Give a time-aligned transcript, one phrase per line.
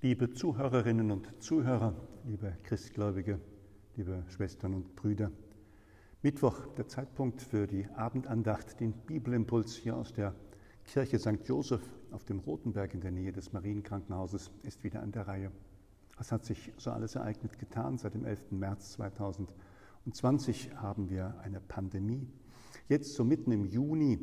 [0.00, 1.92] Liebe Zuhörerinnen und Zuhörer,
[2.24, 3.40] liebe Christgläubige,
[3.96, 5.32] liebe Schwestern und Brüder,
[6.22, 10.36] Mittwoch, der Zeitpunkt für die Abendandacht, den Bibelimpuls hier aus der
[10.84, 11.44] Kirche St.
[11.48, 11.82] Joseph
[12.12, 15.50] auf dem Rotenberg in der Nähe des Marienkrankenhauses ist wieder an der Reihe.
[16.16, 17.98] Was hat sich so alles ereignet getan?
[17.98, 18.52] Seit dem 11.
[18.52, 22.24] März 2020 haben wir eine Pandemie.
[22.88, 24.20] Jetzt so mitten im Juni,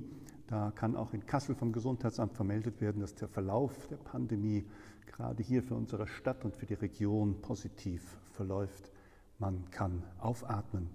[0.48, 4.66] da kann auch in Kassel vom Gesundheitsamt vermeldet werden, dass der Verlauf der Pandemie
[5.07, 8.91] gerade hier für unsere Stadt und für die Region positiv verläuft.
[9.39, 10.89] Man kann aufatmen.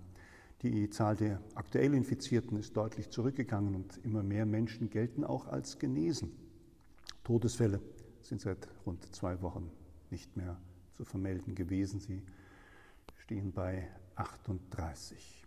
[0.62, 5.78] Die Zahl der aktuell Infizierten ist deutlich zurückgegangen und immer mehr Menschen gelten auch als
[5.78, 6.32] genesen.
[7.24, 7.80] Todesfälle
[8.20, 9.70] sind seit rund zwei Wochen
[10.10, 10.60] nicht mehr
[10.96, 11.98] zu vermelden gewesen.
[11.98, 12.22] Sie
[13.16, 15.44] stehen bei 38.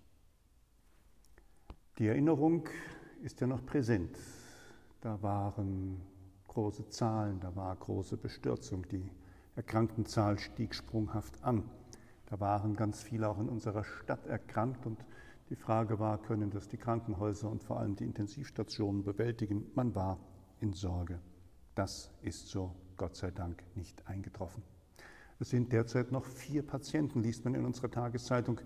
[2.00, 2.68] Die Erinnerung
[3.24, 4.18] ist ja noch präsent.
[5.02, 6.02] Da waren
[6.48, 9.10] große Zahlen, da war große Bestürzung, die
[9.56, 11.64] Erkranktenzahl stieg sprunghaft an.
[12.26, 15.04] Da waren ganz viele auch in unserer Stadt erkrankt und
[15.50, 19.66] die Frage war, können das die Krankenhäuser und vor allem die Intensivstationen bewältigen?
[19.76, 20.20] Man war
[20.60, 21.20] in Sorge.
[21.76, 24.64] Das ist so, Gott sei Dank, nicht eingetroffen.
[25.40, 28.60] Es sind derzeit noch vier Patienten, liest man in unserer Tageszeitung,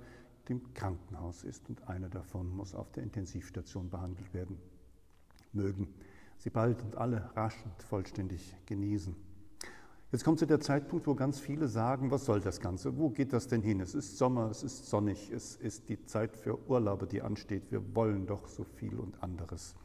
[0.50, 4.58] im Krankenhaus ist und einer davon muss auf der Intensivstation behandelt werden.
[5.54, 5.94] Mögen
[6.38, 9.16] sie bald und alle rasch und vollständig genießen.
[10.12, 12.98] Jetzt kommt zu der Zeitpunkt, wo ganz viele sagen, was soll das Ganze?
[12.98, 13.82] Wo geht das denn hin?
[13.82, 17.72] Es ist Sommer, es ist sonnig, es ist die Zeit für Urlaube, die ansteht.
[17.72, 19.76] Wir wollen doch so viel und anderes.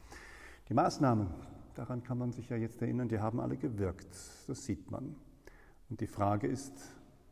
[0.69, 1.27] Die Maßnahmen,
[1.75, 4.15] daran kann man sich ja jetzt erinnern, die haben alle gewirkt.
[4.47, 5.13] Das sieht man.
[5.89, 6.73] Und die Frage ist,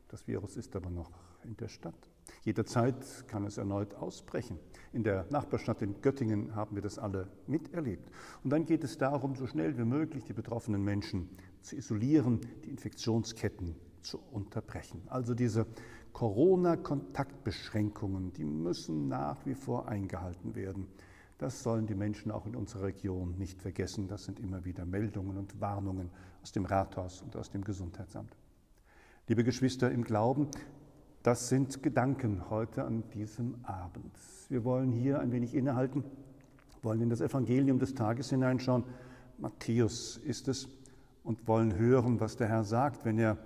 [0.09, 1.11] das Virus ist aber noch
[1.45, 2.10] in der Stadt.
[2.43, 4.59] Jederzeit kann es erneut ausbrechen.
[4.93, 8.09] In der Nachbarstadt in Göttingen haben wir das alle miterlebt.
[8.43, 11.29] Und dann geht es darum, so schnell wie möglich die betroffenen Menschen
[11.61, 15.01] zu isolieren, die Infektionsketten zu unterbrechen.
[15.07, 15.65] Also diese
[16.13, 20.87] Corona-Kontaktbeschränkungen, die müssen nach wie vor eingehalten werden.
[21.37, 24.07] Das sollen die Menschen auch in unserer Region nicht vergessen.
[24.07, 26.11] Das sind immer wieder Meldungen und Warnungen
[26.43, 28.35] aus dem Rathaus und aus dem Gesundheitsamt.
[29.27, 30.47] Liebe Geschwister im Glauben,
[31.23, 34.11] das sind Gedanken heute an diesem Abend.
[34.49, 36.03] Wir wollen hier ein wenig innehalten,
[36.81, 38.83] wollen in das Evangelium des Tages hineinschauen.
[39.37, 40.67] Matthäus ist es
[41.23, 43.37] und wollen hören, was der Herr sagt, wenn er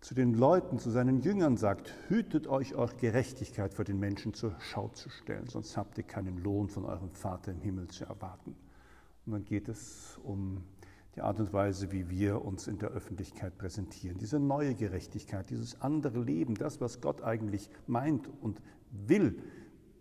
[0.00, 4.54] zu den Leuten, zu seinen Jüngern sagt, hütet euch, eure Gerechtigkeit vor den Menschen zur
[4.58, 8.56] Schau zu stellen, sonst habt ihr keinen Lohn von eurem Vater im Himmel zu erwarten.
[9.24, 10.64] Und dann geht es um
[11.14, 14.18] die Art und Weise, wie wir uns in der Öffentlichkeit präsentieren.
[14.18, 19.38] Diese neue Gerechtigkeit, dieses andere Leben, das, was Gott eigentlich meint und will,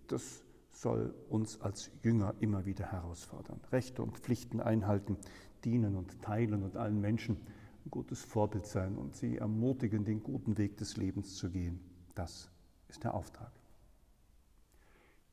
[0.07, 3.59] das soll uns als Jünger immer wieder herausfordern.
[3.71, 5.17] Rechte und Pflichten einhalten,
[5.65, 7.37] dienen und teilen und allen Menschen
[7.85, 11.79] ein gutes Vorbild sein und sie ermutigen, den guten Weg des Lebens zu gehen.
[12.15, 12.49] Das
[12.87, 13.51] ist der Auftrag.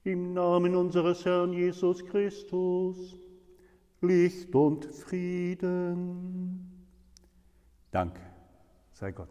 [0.04, 3.16] Im Namen unseres Herrn Jesus Christus,
[4.00, 6.70] Licht und Frieden.
[7.90, 8.20] Dank
[8.92, 9.28] sei Gott.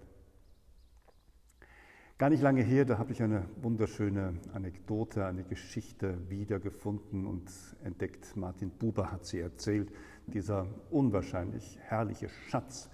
[2.18, 7.50] Gar nicht lange her, da habe ich eine wunderschöne Anekdote, eine Geschichte wiedergefunden und
[7.84, 8.36] entdeckt.
[8.36, 9.94] Martin Buber hat sie erzählt.
[10.26, 12.90] Dieser unwahrscheinlich herrliche Schatz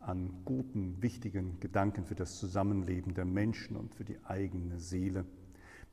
[0.00, 5.26] an guten, wichtigen Gedanken für das Zusammenleben der Menschen und für die eigene Seele.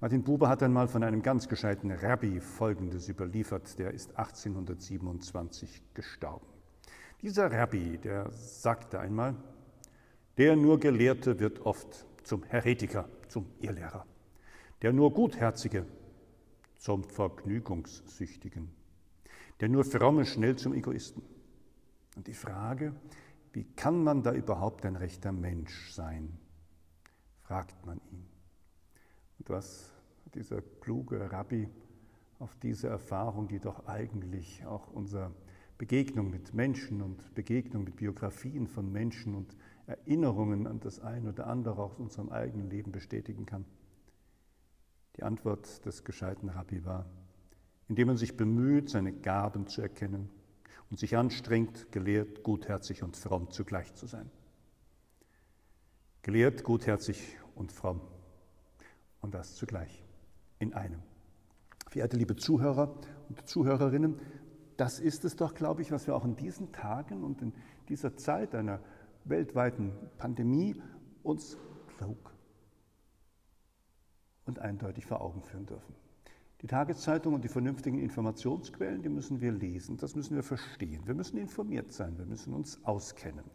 [0.06, 6.46] Martin Buber hat einmal von einem ganz gescheiten Rabbi Folgendes überliefert, der ist 1827 gestorben.
[7.24, 9.34] Dieser Rabbi, der sagte einmal,
[10.38, 14.06] der nur Gelehrte wird oft zum Heretiker, zum Irrlehrer.
[14.84, 15.88] Der nur Gutherzige
[16.78, 18.70] zum Vergnügungssüchtigen.
[19.60, 21.24] Der nur Fromme schnell zum Egoisten.
[22.16, 22.94] Und die Frage,
[23.54, 26.38] wie kann man da überhaupt ein rechter Mensch sein,
[27.42, 28.28] fragt man ihn.
[29.40, 29.95] Und was
[30.34, 31.70] dieser kluge Rabbi
[32.40, 35.32] auf diese Erfahrung, die doch eigentlich auch unsere
[35.78, 39.56] Begegnung mit Menschen und Begegnung mit Biografien von Menschen und
[39.88, 43.66] Erinnerungen an das eine oder andere aus unserem eigenen Leben bestätigen kann?
[45.18, 47.06] Die Antwort des gescheiten Rabbi war,
[47.88, 50.30] indem man sich bemüht, seine Gaben zu erkennen
[50.90, 54.30] und sich anstrengt, gelehrt, gutherzig und fromm zugleich zu sein.
[56.22, 58.02] Gelehrt, gutherzig und fromm
[59.22, 60.05] und das zugleich
[60.60, 61.02] in einem.
[61.90, 62.96] Verehrte liebe Zuhörer
[63.30, 64.20] und Zuhörerinnen,
[64.78, 67.54] das ist es doch, glaube ich, was wir auch in diesen Tagen und in
[67.88, 68.80] dieser Zeit einer
[69.24, 70.76] weltweiten Pandemie
[71.24, 71.58] uns
[71.98, 72.34] klug
[74.46, 75.96] und eindeutig vor Augen führen dürfen.
[76.62, 81.06] Die Tageszeitung und die vernünftigen Informationsquellen, die müssen wir lesen, das müssen wir verstehen.
[81.06, 83.46] Wir müssen informiert sein, wir müssen uns auskennen.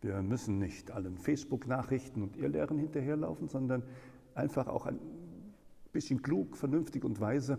[0.00, 3.84] Wir müssen nicht allen Facebook-Nachrichten und Irrlehren hinterherlaufen, sondern
[4.34, 4.98] einfach auch ein
[5.92, 7.58] bisschen klug, vernünftig und weise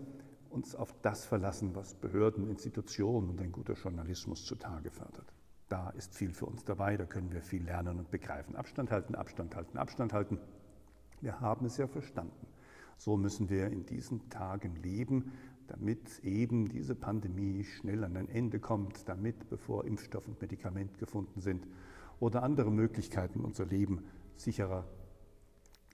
[0.50, 5.32] uns auf das verlassen, was Behörden, Institutionen und ein guter Journalismus zutage fördert.
[5.68, 8.54] Da ist viel für uns dabei, da können wir viel lernen und begreifen.
[8.54, 10.38] Abstand halten, Abstand halten, Abstand halten.
[11.20, 12.46] Wir haben es ja verstanden.
[12.96, 15.32] So müssen wir in diesen Tagen leben,
[15.66, 21.40] damit eben diese Pandemie schnell an ein Ende kommt, damit, bevor Impfstoff und Medikament gefunden
[21.40, 21.66] sind
[22.20, 24.04] oder andere Möglichkeiten, unser Leben
[24.36, 24.86] sicherer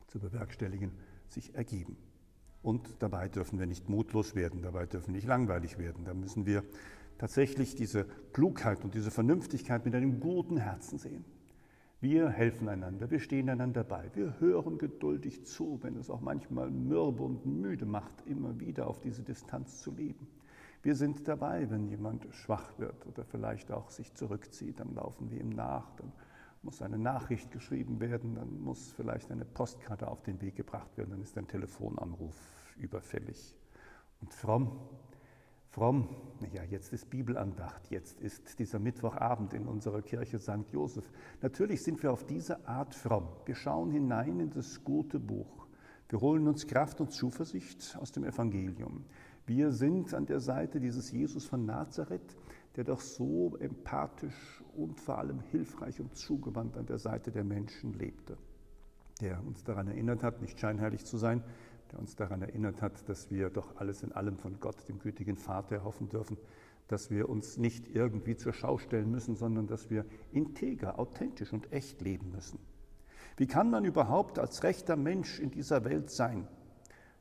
[0.09, 0.93] zu bewerkstelligen,
[1.29, 1.97] sich ergeben.
[2.63, 6.05] Und dabei dürfen wir nicht mutlos werden, dabei dürfen wir nicht langweilig werden.
[6.05, 6.63] Da müssen wir
[7.19, 11.25] tatsächlich diese Klugheit und diese Vernünftigkeit mit einem guten Herzen sehen.
[12.03, 16.71] Wir helfen einander, wir stehen einander bei, wir hören geduldig zu, wenn es auch manchmal
[16.71, 20.27] mürbe und müde macht, immer wieder auf diese Distanz zu leben.
[20.83, 25.39] Wir sind dabei, wenn jemand schwach wird oder vielleicht auch sich zurückzieht, dann laufen wir
[25.39, 26.11] ihm nach, dann
[26.63, 31.11] muss eine Nachricht geschrieben werden, dann muss vielleicht eine Postkarte auf den Weg gebracht werden,
[31.11, 32.37] dann ist ein Telefonanruf
[32.77, 33.57] überfällig.
[34.21, 34.79] Und fromm,
[35.71, 36.09] fromm,
[36.41, 40.71] naja, jetzt ist Bibelandacht, jetzt ist dieser Mittwochabend in unserer Kirche St.
[40.73, 41.11] Josef.
[41.41, 43.29] Natürlich sind wir auf diese Art fromm.
[43.47, 45.67] Wir schauen hinein in das gute Buch.
[46.11, 49.05] Wir holen uns Kraft und Zuversicht aus dem Evangelium.
[49.47, 52.37] Wir sind an der Seite dieses Jesus von Nazareth,
[52.81, 57.93] der doch so empathisch und vor allem hilfreich und zugewandt an der Seite der Menschen
[57.93, 58.39] lebte,
[59.21, 61.45] der uns daran erinnert hat, nicht scheinheilig zu sein,
[61.93, 65.37] der uns daran erinnert hat, dass wir doch alles in allem von Gott, dem gütigen
[65.37, 66.39] Vater, erhoffen dürfen,
[66.89, 71.71] dass wir uns nicht irgendwie zur Schau stellen müssen, sondern dass wir integer, authentisch und
[71.75, 72.59] echt leben müssen.
[73.37, 76.49] Wie kann man überhaupt als rechter Mensch in dieser Welt sein?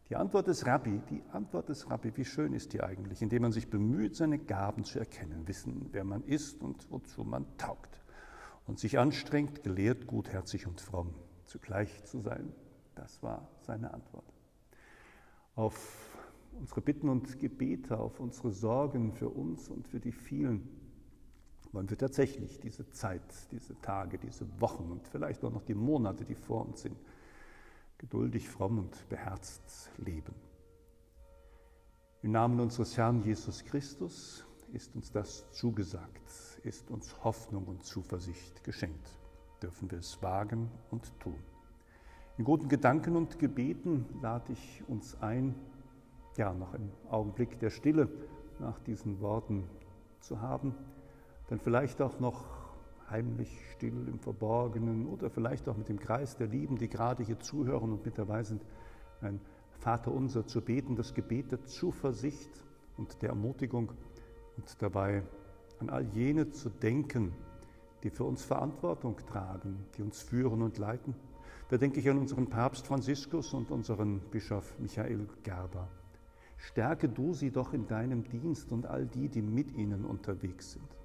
[0.10, 3.52] Die Antwort des Rabbi, die Antwort des Rabbi, wie schön ist die eigentlich, indem man
[3.52, 8.02] sich bemüht, seine Gaben zu erkennen, wissen, wer man ist und wozu man taugt
[8.66, 11.14] und sich anstrengt, gelehrt, gutherzig und fromm
[11.46, 12.52] zugleich zu sein.
[12.96, 14.26] Das war seine Antwort.
[15.56, 16.20] Auf
[16.60, 20.68] unsere Bitten und Gebete, auf unsere Sorgen für uns und für die vielen
[21.72, 23.22] wollen wir tatsächlich diese Zeit,
[23.52, 26.98] diese Tage, diese Wochen und vielleicht auch noch die Monate, die vor uns sind,
[28.00, 30.34] geduldig, fromm und beherzt leben.
[32.22, 38.64] Im Namen unseres Herrn Jesus Christus ist uns das zugesagt, ist uns Hoffnung und Zuversicht
[38.64, 39.10] geschenkt.
[39.62, 41.36] Dürfen wir es wagen und tun.
[42.38, 45.56] In guten Gedanken und Gebeten lade ich uns ein,
[46.38, 48.10] ja, noch einen Augenblick der Stille
[48.60, 49.70] nach diesen Worten
[50.22, 50.74] zu haben,
[51.48, 52.59] dann vielleicht auch noch
[53.10, 57.40] heimlich still im Verborgenen oder vielleicht auch mit dem Kreis der Lieben, die gerade hier
[57.40, 58.66] zuhören und mit dabei sind,
[59.22, 59.40] ein
[59.80, 62.50] Vater unser zu beten, das Gebet der Zuversicht
[62.98, 63.94] und der Ermutigung
[64.58, 65.24] und dabei
[65.80, 67.34] an all jene zu denken,
[68.04, 71.16] die für uns Verantwortung tragen, die uns führen und leiten.
[71.70, 75.88] Da denke ich an unseren Papst Franziskus und unseren Bischof Michael Gerber.
[76.58, 80.99] Stärke du sie doch in deinem Dienst und all die, die mit ihnen unterwegs sind.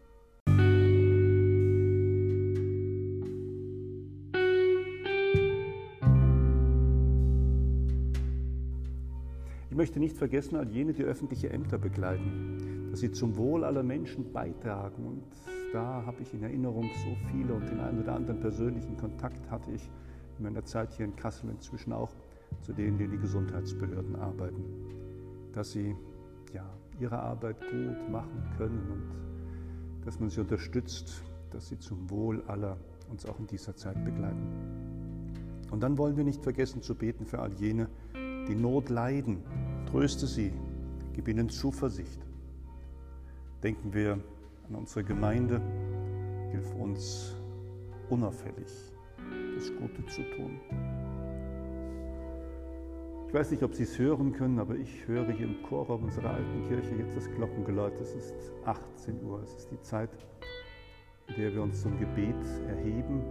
[9.74, 13.82] Ich möchte nicht vergessen, all jene, die öffentliche Ämter begleiten, dass sie zum Wohl aller
[13.82, 15.04] Menschen beitragen.
[15.04, 15.24] Und
[15.72, 19.72] da habe ich in Erinnerung so viele und den einen oder anderen persönlichen Kontakt hatte
[19.72, 19.90] ich
[20.38, 22.12] in meiner Zeit hier in Kassel inzwischen auch
[22.60, 24.62] zu denen, die in die Gesundheitsbehörden arbeiten,
[25.50, 25.96] dass sie
[26.52, 26.70] ja,
[27.00, 32.76] ihre Arbeit gut machen können und dass man sie unterstützt, dass sie zum Wohl aller
[33.10, 35.24] uns auch in dieser Zeit begleiten.
[35.72, 37.88] Und dann wollen wir nicht vergessen zu beten für all jene,
[38.48, 39.42] die Not leiden.
[39.90, 40.52] Tröste sie,
[41.12, 42.20] gib ihnen Zuversicht.
[43.62, 44.18] Denken wir
[44.68, 45.60] an unsere Gemeinde,
[46.50, 47.34] hilf uns
[48.10, 48.68] unauffällig
[49.54, 50.60] das Gute zu tun.
[53.28, 56.34] Ich weiß nicht, ob Sie es hören können, aber ich höre hier im Chorraum unserer
[56.34, 58.00] alten Kirche jetzt das Glockengeläut.
[58.00, 58.34] Es ist
[58.64, 59.42] 18 Uhr.
[59.42, 60.10] Es ist die Zeit,
[61.28, 62.36] in der wir uns zum Gebet
[62.68, 63.22] erheben,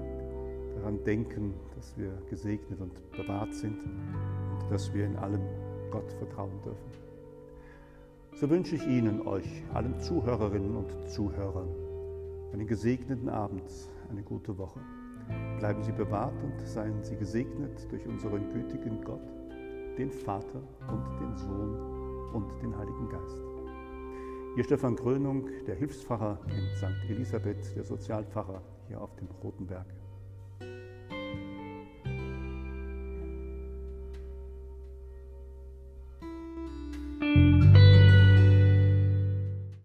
[0.83, 5.41] daran denken, dass wir gesegnet und bewahrt sind und dass wir in allem
[5.91, 6.91] Gott vertrauen dürfen.
[8.35, 11.69] So wünsche ich Ihnen, euch, allen Zuhörerinnen und Zuhörern,
[12.51, 13.63] einen gesegneten Abend,
[14.09, 14.81] eine gute Woche.
[15.59, 19.21] Bleiben Sie bewahrt und seien Sie gesegnet durch unseren gütigen Gott,
[19.97, 23.41] den Vater und den Sohn und den Heiligen Geist.
[24.57, 27.09] Ihr Stefan Krönung, der Hilfspfarrer in St.
[27.09, 30.02] Elisabeth, der Sozialpfarrer hier auf dem Roten Berg.